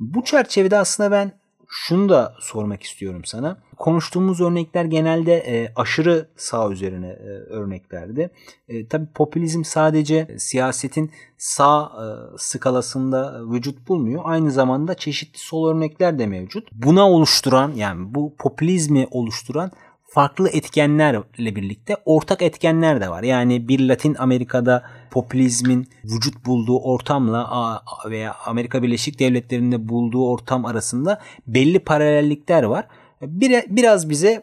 Bu 0.00 0.24
çerçevede 0.24 0.78
aslında 0.78 1.10
ben 1.10 1.41
şunu 1.74 2.08
da 2.08 2.34
sormak 2.40 2.82
istiyorum 2.82 3.24
sana. 3.24 3.58
Konuştuğumuz 3.76 4.40
örnekler 4.40 4.84
genelde 4.84 5.34
e, 5.34 5.72
aşırı 5.76 6.28
sağ 6.36 6.70
üzerine 6.70 7.08
e, 7.08 7.28
örneklerdi. 7.28 8.30
E, 8.68 8.88
tabii 8.88 9.06
popülizm 9.14 9.64
sadece 9.64 10.36
siyasetin 10.38 11.10
sağ 11.38 11.84
e, 11.84 12.04
skalasında 12.38 13.40
vücut 13.52 13.88
bulmuyor. 13.88 14.22
Aynı 14.24 14.50
zamanda 14.50 14.94
çeşitli 14.94 15.38
sol 15.38 15.68
örnekler 15.68 16.18
de 16.18 16.26
mevcut. 16.26 16.68
Buna 16.72 17.10
oluşturan 17.10 17.72
yani 17.74 18.14
bu 18.14 18.34
popülizmi 18.38 19.08
oluşturan 19.10 19.70
farklı 20.14 20.48
etkenlerle 20.48 21.56
birlikte 21.56 21.96
ortak 22.04 22.42
etkenler 22.42 23.00
de 23.00 23.08
var. 23.08 23.22
Yani 23.22 23.68
bir 23.68 23.88
Latin 23.88 24.14
Amerika'da 24.14 24.84
popülizmin 25.10 25.88
vücut 26.04 26.46
bulduğu 26.46 26.78
ortamla 26.78 27.82
veya 28.10 28.34
Amerika 28.46 28.82
Birleşik 28.82 29.18
Devletleri'nde 29.18 29.88
bulduğu 29.88 30.28
ortam 30.28 30.64
arasında 30.64 31.20
belli 31.46 31.78
paralellikler 31.78 32.62
var. 32.62 32.86
Bir, 33.22 33.64
biraz 33.68 34.10
bize 34.10 34.42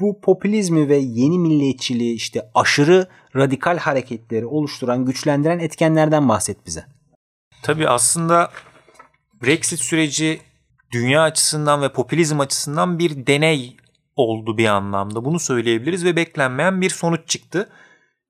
bu 0.00 0.20
popülizmi 0.20 0.88
ve 0.88 0.96
yeni 0.96 1.38
milliyetçiliği 1.38 2.14
işte 2.14 2.50
aşırı 2.54 3.06
radikal 3.36 3.78
hareketleri 3.78 4.46
oluşturan, 4.46 5.04
güçlendiren 5.04 5.58
etkenlerden 5.58 6.28
bahset 6.28 6.66
bize. 6.66 6.84
Tabii 7.62 7.88
aslında 7.88 8.50
Brexit 9.42 9.80
süreci 9.80 10.40
dünya 10.92 11.22
açısından 11.22 11.82
ve 11.82 11.92
popülizm 11.92 12.40
açısından 12.40 12.98
bir 12.98 13.26
deney 13.26 13.76
oldu 14.16 14.58
bir 14.58 14.66
anlamda. 14.66 15.24
Bunu 15.24 15.40
söyleyebiliriz 15.40 16.04
ve 16.04 16.16
beklenmeyen 16.16 16.80
bir 16.80 16.90
sonuç 16.90 17.28
çıktı. 17.28 17.68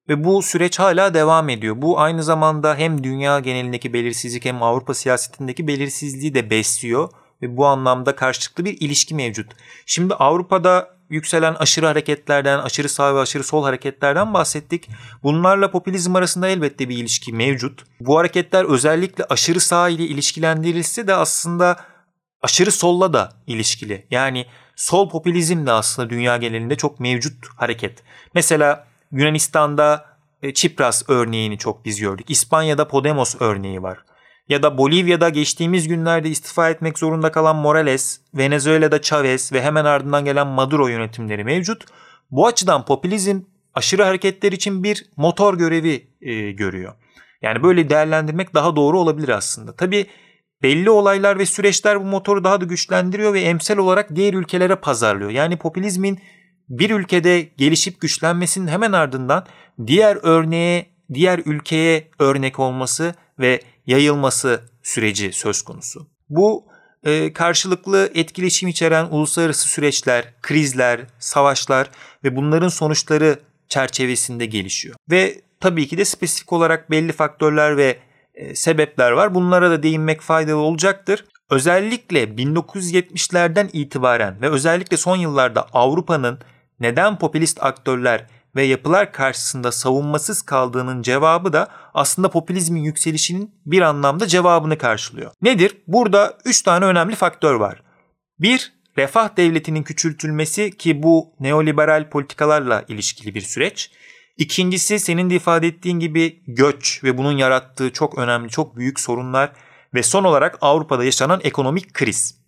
Ve 0.08 0.24
bu 0.24 0.42
süreç 0.42 0.78
hala 0.78 1.14
devam 1.14 1.48
ediyor. 1.48 1.82
Bu 1.82 2.00
aynı 2.00 2.22
zamanda 2.22 2.74
hem 2.74 3.04
dünya 3.04 3.40
genelindeki 3.40 3.92
belirsizlik 3.92 4.44
hem 4.44 4.62
Avrupa 4.62 4.94
siyasetindeki 4.94 5.68
belirsizliği 5.68 6.34
de 6.34 6.50
besliyor 6.50 7.08
ve 7.42 7.56
bu 7.56 7.66
anlamda 7.66 8.16
karşılıklı 8.16 8.64
bir 8.64 8.80
ilişki 8.80 9.14
mevcut. 9.14 9.52
Şimdi 9.86 10.14
Avrupa'da 10.14 10.96
yükselen 11.10 11.54
aşırı 11.54 11.86
hareketlerden, 11.86 12.58
aşırı 12.58 12.88
sağ 12.88 13.14
ve 13.14 13.20
aşırı 13.20 13.44
sol 13.44 13.64
hareketlerden 13.64 14.34
bahsettik. 14.34 14.88
Bunlarla 15.22 15.70
popülizm 15.70 16.16
arasında 16.16 16.48
elbette 16.48 16.88
bir 16.88 16.96
ilişki 16.96 17.32
mevcut. 17.32 17.84
Bu 18.00 18.18
hareketler 18.18 18.64
özellikle 18.64 19.24
aşırı 19.24 19.60
sağ 19.60 19.88
ile 19.88 20.04
ilişkilendirilse 20.04 21.06
de 21.06 21.14
aslında 21.14 21.76
aşırı 22.42 22.72
solla 22.72 23.12
da 23.12 23.32
ilişkili. 23.46 24.06
Yani 24.10 24.46
sol 24.82 25.08
popülizm 25.08 25.66
de 25.66 25.72
aslında 25.72 26.10
dünya 26.10 26.36
genelinde 26.36 26.76
çok 26.76 27.00
mevcut 27.00 27.34
hareket. 27.56 28.02
Mesela 28.34 28.86
Yunanistan'da 29.12 30.04
e, 30.42 30.54
Çipras 30.54 31.02
örneğini 31.08 31.58
çok 31.58 31.84
biz 31.84 32.00
gördük. 32.00 32.30
İspanya'da 32.30 32.88
Podemos 32.88 33.36
örneği 33.40 33.82
var. 33.82 33.98
Ya 34.48 34.62
da 34.62 34.78
Bolivya'da 34.78 35.28
geçtiğimiz 35.28 35.88
günlerde 35.88 36.28
istifa 36.28 36.70
etmek 36.70 36.98
zorunda 36.98 37.32
kalan 37.32 37.56
Morales, 37.56 38.20
Venezuela'da 38.34 39.02
Chavez 39.02 39.52
ve 39.52 39.62
hemen 39.62 39.84
ardından 39.84 40.24
gelen 40.24 40.46
Maduro 40.46 40.88
yönetimleri 40.88 41.44
mevcut. 41.44 41.84
Bu 42.30 42.46
açıdan 42.46 42.84
popülizm 42.84 43.40
aşırı 43.74 44.02
hareketler 44.02 44.52
için 44.52 44.84
bir 44.84 45.06
motor 45.16 45.58
görevi 45.58 46.08
e, 46.20 46.50
görüyor. 46.50 46.94
Yani 47.42 47.62
böyle 47.62 47.90
değerlendirmek 47.90 48.54
daha 48.54 48.76
doğru 48.76 48.98
olabilir 48.98 49.28
aslında. 49.28 49.76
Tabii 49.76 50.06
Belli 50.62 50.90
olaylar 50.90 51.38
ve 51.38 51.46
süreçler 51.46 52.00
bu 52.00 52.04
motoru 52.04 52.44
daha 52.44 52.60
da 52.60 52.64
güçlendiriyor 52.64 53.34
ve 53.34 53.40
emsal 53.40 53.76
olarak 53.76 54.16
diğer 54.16 54.34
ülkelere 54.34 54.76
pazarlıyor. 54.76 55.30
Yani 55.30 55.56
popülizmin 55.56 56.18
bir 56.68 56.90
ülkede 56.90 57.40
gelişip 57.40 58.00
güçlenmesinin 58.00 58.68
hemen 58.68 58.92
ardından 58.92 59.46
diğer 59.86 60.18
örneğe, 60.22 60.86
diğer 61.14 61.38
ülkeye 61.44 62.10
örnek 62.18 62.58
olması 62.58 63.14
ve 63.38 63.60
yayılması 63.86 64.60
süreci 64.82 65.32
söz 65.32 65.62
konusu. 65.62 66.06
Bu 66.28 66.64
e, 67.04 67.32
karşılıklı 67.32 68.10
etkileşim 68.14 68.68
içeren 68.68 69.04
uluslararası 69.10 69.68
süreçler, 69.68 70.34
krizler, 70.42 71.00
savaşlar 71.18 71.90
ve 72.24 72.36
bunların 72.36 72.68
sonuçları 72.68 73.38
çerçevesinde 73.68 74.46
gelişiyor. 74.46 74.94
Ve 75.10 75.40
tabii 75.60 75.88
ki 75.88 75.98
de 75.98 76.04
spesifik 76.04 76.52
olarak 76.52 76.90
belli 76.90 77.12
faktörler 77.12 77.76
ve 77.76 77.98
sebepler 78.54 79.10
var. 79.10 79.34
Bunlara 79.34 79.70
da 79.70 79.82
değinmek 79.82 80.20
faydalı 80.20 80.56
olacaktır. 80.56 81.24
Özellikle 81.50 82.24
1970'lerden 82.24 83.68
itibaren 83.72 84.40
ve 84.42 84.48
özellikle 84.48 84.96
son 84.96 85.16
yıllarda 85.16 85.66
Avrupa'nın 85.72 86.38
neden 86.80 87.18
popülist 87.18 87.62
aktörler 87.62 88.26
ve 88.56 88.62
yapılar 88.62 89.12
karşısında 89.12 89.72
savunmasız 89.72 90.42
kaldığının 90.42 91.02
cevabı 91.02 91.52
da 91.52 91.68
aslında 91.94 92.30
popülizmin 92.30 92.82
yükselişinin 92.82 93.54
bir 93.66 93.80
anlamda 93.80 94.26
cevabını 94.26 94.78
karşılıyor. 94.78 95.30
Nedir? 95.42 95.76
Burada 95.86 96.38
3 96.44 96.62
tane 96.62 96.84
önemli 96.84 97.14
faktör 97.14 97.54
var. 97.54 97.82
Bir, 98.40 98.72
refah 98.98 99.36
devletinin 99.36 99.82
küçültülmesi 99.82 100.76
ki 100.76 101.02
bu 101.02 101.32
neoliberal 101.40 102.10
politikalarla 102.10 102.84
ilişkili 102.88 103.34
bir 103.34 103.40
süreç. 103.40 103.90
İkincisi 104.36 104.98
senin 104.98 105.30
de 105.30 105.34
ifade 105.34 105.66
ettiğin 105.66 105.98
gibi 105.98 106.42
göç 106.46 107.04
ve 107.04 107.18
bunun 107.18 107.36
yarattığı 107.36 107.92
çok 107.92 108.18
önemli, 108.18 108.48
çok 108.48 108.76
büyük 108.76 109.00
sorunlar 109.00 109.52
ve 109.94 110.02
son 110.02 110.24
olarak 110.24 110.58
Avrupa'da 110.60 111.04
yaşanan 111.04 111.40
ekonomik 111.44 111.94
kriz. 111.94 112.42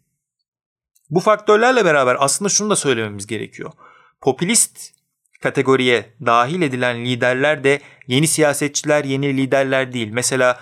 Bu 1.11 1.21
faktörlerle 1.21 1.85
beraber 1.85 2.17
aslında 2.19 2.49
şunu 2.49 2.71
da 2.71 2.77
söylememiz 2.77 3.27
gerekiyor. 3.27 3.73
Popülist 4.21 4.95
kategoriye 5.43 6.15
dahil 6.27 6.63
edilen 6.63 7.05
liderler 7.05 7.65
de 7.65 7.81
yeni 8.07 8.29
siyasetçiler, 8.29 9.05
yeni 9.05 9.37
liderler 9.37 9.93
değil. 9.93 10.11
Mesela 10.13 10.61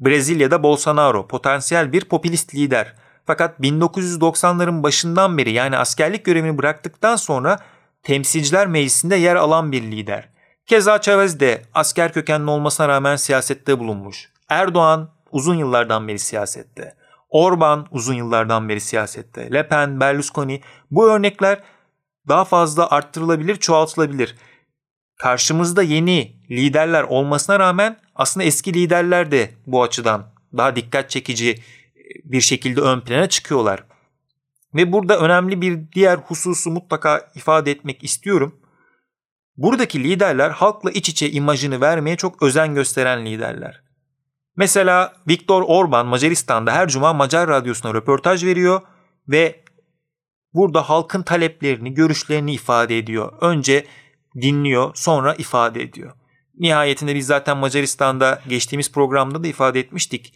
Brezilya'da 0.00 0.62
Bolsonaro 0.62 1.28
potansiyel 1.28 1.92
bir 1.92 2.04
popülist 2.04 2.54
lider. 2.54 2.94
Fakat 3.26 3.60
1990'ların 3.60 4.82
başından 4.82 5.38
beri 5.38 5.52
yani 5.52 5.76
askerlik 5.76 6.24
görevini 6.24 6.58
bıraktıktan 6.58 7.16
sonra 7.16 7.58
temsilciler 8.02 8.66
meclisinde 8.66 9.16
yer 9.16 9.36
alan 9.36 9.72
bir 9.72 9.82
lider. 9.82 10.33
Keza 10.66 11.00
Chavez 11.00 11.40
de 11.40 11.62
asker 11.74 12.12
kökenli 12.12 12.50
olmasına 12.50 12.88
rağmen 12.88 13.16
siyasette 13.16 13.78
bulunmuş. 13.78 14.32
Erdoğan 14.48 15.10
uzun 15.32 15.54
yıllardan 15.54 16.08
beri 16.08 16.18
siyasette. 16.18 16.96
Orban 17.30 17.86
uzun 17.90 18.14
yıllardan 18.14 18.68
beri 18.68 18.80
siyasette. 18.80 19.52
Le 19.52 19.68
Pen, 19.68 20.00
Berlusconi 20.00 20.60
bu 20.90 21.10
örnekler 21.10 21.62
daha 22.28 22.44
fazla 22.44 22.90
arttırılabilir, 22.90 23.56
çoğaltılabilir. 23.56 24.36
Karşımızda 25.18 25.82
yeni 25.82 26.36
liderler 26.50 27.02
olmasına 27.02 27.58
rağmen 27.58 27.96
aslında 28.14 28.44
eski 28.44 28.74
liderler 28.74 29.30
de 29.30 29.50
bu 29.66 29.82
açıdan 29.82 30.26
daha 30.56 30.76
dikkat 30.76 31.10
çekici 31.10 31.50
e, 31.50 31.60
bir 32.24 32.40
şekilde 32.40 32.80
ön 32.80 33.00
plana 33.00 33.28
çıkıyorlar. 33.28 33.84
Ve 34.74 34.92
burada 34.92 35.18
önemli 35.18 35.60
bir 35.60 35.92
diğer 35.92 36.18
hususu 36.18 36.70
mutlaka 36.70 37.30
ifade 37.34 37.70
etmek 37.70 38.04
istiyorum. 38.04 38.60
Buradaki 39.56 40.04
liderler 40.04 40.50
halkla 40.50 40.90
iç 40.90 41.08
içe 41.08 41.30
imajını 41.30 41.80
vermeye 41.80 42.16
çok 42.16 42.42
özen 42.42 42.74
gösteren 42.74 43.26
liderler. 43.26 43.82
Mesela 44.56 45.12
Viktor 45.28 45.62
Orban 45.66 46.06
Macaristan'da 46.06 46.72
her 46.72 46.88
cuma 46.88 47.12
Macar 47.12 47.48
radyosuna 47.48 47.94
röportaj 47.94 48.44
veriyor 48.44 48.80
ve 49.28 49.64
burada 50.54 50.82
halkın 50.82 51.22
taleplerini, 51.22 51.94
görüşlerini 51.94 52.54
ifade 52.54 52.98
ediyor. 52.98 53.32
Önce 53.40 53.86
dinliyor, 54.42 54.90
sonra 54.94 55.34
ifade 55.34 55.82
ediyor. 55.82 56.12
Nihayetinde 56.58 57.14
biz 57.14 57.26
zaten 57.26 57.56
Macaristan'da 57.56 58.42
geçtiğimiz 58.48 58.92
programda 58.92 59.44
da 59.44 59.48
ifade 59.48 59.80
etmiştik. 59.80 60.34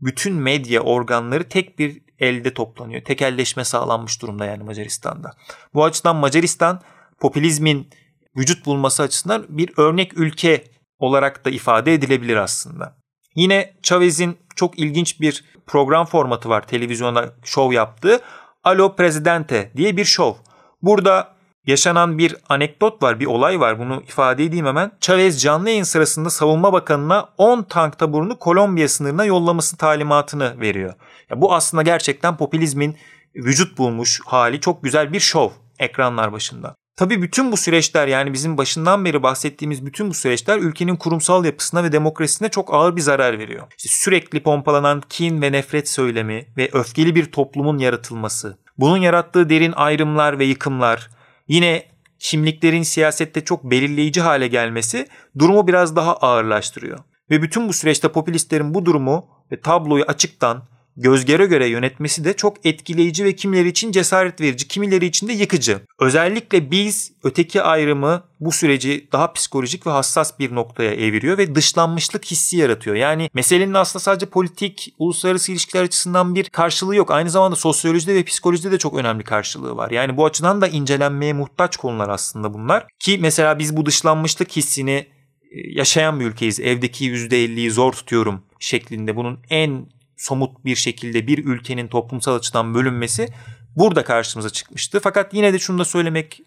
Bütün 0.00 0.34
medya 0.34 0.80
organları 0.80 1.48
tek 1.48 1.78
bir 1.78 2.02
elde 2.18 2.54
toplanıyor. 2.54 3.04
Tekelleşme 3.04 3.64
sağlanmış 3.64 4.22
durumda 4.22 4.44
yani 4.44 4.62
Macaristan'da. 4.62 5.36
Bu 5.74 5.84
açıdan 5.84 6.16
Macaristan 6.16 6.82
popülizmin 7.20 7.90
vücut 8.38 8.66
bulması 8.66 9.02
açısından 9.02 9.46
bir 9.48 9.70
örnek 9.76 10.18
ülke 10.18 10.64
olarak 10.98 11.44
da 11.44 11.50
ifade 11.50 11.94
edilebilir 11.94 12.36
aslında. 12.36 12.96
Yine 13.34 13.74
Chavez'in 13.82 14.38
çok 14.56 14.78
ilginç 14.78 15.20
bir 15.20 15.44
program 15.66 16.06
formatı 16.06 16.48
var 16.48 16.66
televizyonda 16.66 17.34
şov 17.44 17.72
yaptığı. 17.72 18.20
Alo 18.64 18.96
Presidente 18.96 19.72
diye 19.76 19.96
bir 19.96 20.04
şov. 20.04 20.34
Burada 20.82 21.38
yaşanan 21.66 22.18
bir 22.18 22.36
anekdot 22.48 23.02
var, 23.02 23.20
bir 23.20 23.26
olay 23.26 23.60
var. 23.60 23.78
Bunu 23.78 24.02
ifade 24.02 24.44
edeyim 24.44 24.66
hemen. 24.66 24.92
Chavez 25.00 25.42
canlı 25.42 25.70
yayın 25.70 25.82
sırasında 25.82 26.30
savunma 26.30 26.72
bakanına 26.72 27.28
10 27.38 27.62
tank 27.62 27.98
taburunu 27.98 28.38
Kolombiya 28.38 28.88
sınırına 28.88 29.24
yollaması 29.24 29.76
talimatını 29.76 30.60
veriyor. 30.60 30.94
Ya 31.30 31.40
bu 31.40 31.54
aslında 31.54 31.82
gerçekten 31.82 32.36
popülizmin 32.36 32.96
vücut 33.34 33.78
bulmuş 33.78 34.20
hali 34.26 34.60
çok 34.60 34.82
güzel 34.82 35.12
bir 35.12 35.20
şov 35.20 35.50
ekranlar 35.78 36.32
başında. 36.32 36.74
Tabii 36.98 37.22
bütün 37.22 37.52
bu 37.52 37.56
süreçler 37.56 38.08
yani 38.08 38.32
bizim 38.32 38.58
başından 38.58 39.04
beri 39.04 39.22
bahsettiğimiz 39.22 39.86
bütün 39.86 40.10
bu 40.10 40.14
süreçler 40.14 40.58
ülkenin 40.58 40.96
kurumsal 40.96 41.44
yapısına 41.44 41.84
ve 41.84 41.92
demokrasisine 41.92 42.48
çok 42.48 42.74
ağır 42.74 42.96
bir 42.96 43.00
zarar 43.00 43.38
veriyor. 43.38 43.66
İşte 43.76 43.88
sürekli 43.92 44.42
pompalanan 44.42 45.02
kin 45.08 45.42
ve 45.42 45.52
nefret 45.52 45.88
söylemi 45.88 46.46
ve 46.56 46.68
öfkeli 46.72 47.14
bir 47.14 47.32
toplumun 47.32 47.78
yaratılması, 47.78 48.58
bunun 48.78 48.96
yarattığı 48.96 49.50
derin 49.50 49.72
ayrımlar 49.72 50.38
ve 50.38 50.44
yıkımlar, 50.44 51.10
yine 51.48 51.86
kimliklerin 52.18 52.82
siyasette 52.82 53.44
çok 53.44 53.64
belirleyici 53.64 54.20
hale 54.20 54.48
gelmesi 54.48 55.06
durumu 55.38 55.66
biraz 55.66 55.96
daha 55.96 56.16
ağırlaştırıyor. 56.16 56.98
Ve 57.30 57.42
bütün 57.42 57.68
bu 57.68 57.72
süreçte 57.72 58.08
popülistlerin 58.08 58.74
bu 58.74 58.86
durumu 58.86 59.26
ve 59.52 59.60
tabloyu 59.60 60.04
açıktan 60.04 60.62
göz 60.98 61.24
göre 61.24 61.66
yönetmesi 61.66 62.24
de 62.24 62.32
çok 62.32 62.66
etkileyici 62.66 63.24
ve 63.24 63.36
kimileri 63.36 63.68
için 63.68 63.92
cesaret 63.92 64.40
verici, 64.40 64.68
kimileri 64.68 65.06
için 65.06 65.28
de 65.28 65.32
yıkıcı. 65.32 65.80
Özellikle 66.00 66.70
biz 66.70 67.12
öteki 67.22 67.62
ayrımı 67.62 68.24
bu 68.40 68.52
süreci 68.52 69.08
daha 69.12 69.32
psikolojik 69.32 69.86
ve 69.86 69.90
hassas 69.90 70.38
bir 70.38 70.54
noktaya 70.54 70.94
eviriyor 70.94 71.38
ve 71.38 71.54
dışlanmışlık 71.54 72.24
hissi 72.24 72.56
yaratıyor. 72.56 72.96
Yani 72.96 73.30
meselenin 73.34 73.74
aslında 73.74 74.02
sadece 74.02 74.26
politik, 74.26 74.94
uluslararası 74.98 75.52
ilişkiler 75.52 75.82
açısından 75.82 76.34
bir 76.34 76.44
karşılığı 76.44 76.96
yok. 76.96 77.10
Aynı 77.10 77.30
zamanda 77.30 77.56
sosyolojide 77.56 78.14
ve 78.14 78.24
psikolojide 78.24 78.72
de 78.72 78.78
çok 78.78 78.94
önemli 78.94 79.24
karşılığı 79.24 79.76
var. 79.76 79.90
Yani 79.90 80.16
bu 80.16 80.26
açıdan 80.26 80.60
da 80.60 80.68
incelenmeye 80.68 81.32
muhtaç 81.32 81.76
konular 81.76 82.08
aslında 82.08 82.54
bunlar. 82.54 82.86
Ki 82.98 83.18
mesela 83.20 83.58
biz 83.58 83.76
bu 83.76 83.86
dışlanmışlık 83.86 84.50
hissini 84.50 85.06
yaşayan 85.52 86.20
bir 86.20 86.26
ülkeyiz. 86.26 86.60
Evdeki 86.60 87.12
%50'yi 87.12 87.70
zor 87.70 87.92
tutuyorum 87.92 88.42
şeklinde 88.58 89.16
bunun 89.16 89.40
en 89.50 89.86
somut 90.18 90.64
bir 90.64 90.76
şekilde 90.76 91.26
bir 91.26 91.44
ülkenin 91.44 91.88
toplumsal 91.88 92.34
açıdan 92.34 92.74
bölünmesi 92.74 93.28
burada 93.76 94.04
karşımıza 94.04 94.50
çıkmıştı. 94.50 95.00
Fakat 95.02 95.34
yine 95.34 95.52
de 95.52 95.58
şunu 95.58 95.78
da 95.78 95.84
söylemek 95.84 96.40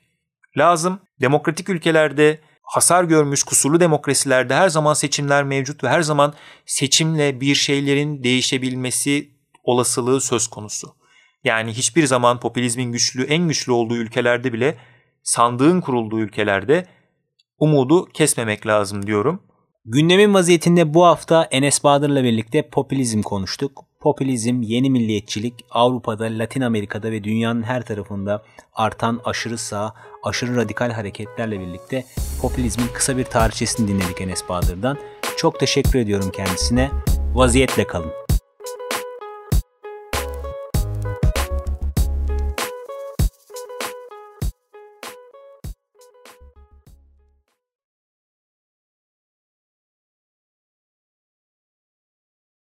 lazım. 0.58 1.00
Demokratik 1.22 1.70
ülkelerde 1.70 2.40
hasar 2.64 3.04
görmüş 3.04 3.44
kusurlu 3.44 3.80
demokrasilerde 3.80 4.56
her 4.56 4.70
zaman 4.70 4.94
seçimler 4.94 5.44
mevcut 5.44 5.84
ve 5.84 5.90
her 5.90 6.02
zaman 6.02 6.34
seçimle 6.66 7.42
bir 7.42 7.56
şeylerin 7.56 8.24
değişebilmesi 8.24 9.32
olasılığı 9.64 10.22
söz 10.22 10.48
konusu. 10.48 10.96
Yani 11.44 11.72
hiçbir 11.74 12.06
zaman 12.06 12.40
popülizmin 12.40 12.92
güçlü, 12.92 13.24
en 13.24 13.48
güçlü 13.48 13.72
olduğu 13.72 13.98
ülkelerde 13.98 14.54
bile 14.54 14.78
sandığın 15.24 15.82
kurulduğu 15.82 16.20
ülkelerde 16.20 16.88
umudu 17.60 18.06
kesmemek 18.06 18.68
lazım 18.68 19.08
diyorum. 19.08 19.44
Gündemin 19.86 20.34
vaziyetinde 20.34 20.94
bu 20.94 21.06
hafta 21.06 21.48
Enes 21.52 21.84
Bahadır'la 21.84 22.24
birlikte 22.24 22.70
popülizm 22.70 23.22
konuştuk. 23.22 23.86
Popülizm, 24.00 24.62
yeni 24.62 24.90
milliyetçilik 24.90 25.54
Avrupa'da, 25.72 26.24
Latin 26.24 26.62
Amerika'da 26.62 27.12
ve 27.12 27.24
dünyanın 27.24 27.64
her 27.64 27.82
tarafında 27.86 28.44
artan 28.74 29.22
aşırı 29.26 29.58
sağ, 29.58 29.94
aşırı 30.24 30.56
radikal 30.56 30.92
hareketlerle 30.92 31.60
birlikte 31.60 32.06
popülizmin 32.42 32.88
kısa 32.94 33.18
bir 33.18 33.24
tarihçesini 33.24 33.88
dinledik 33.88 34.22
Enes 34.22 34.50
Bahadır'dan. 34.50 34.98
Çok 35.38 35.60
teşekkür 35.60 36.00
ediyorum 36.00 36.32
kendisine. 36.34 36.92
Vaziyetle 37.34 37.88
kalın. 37.88 38.21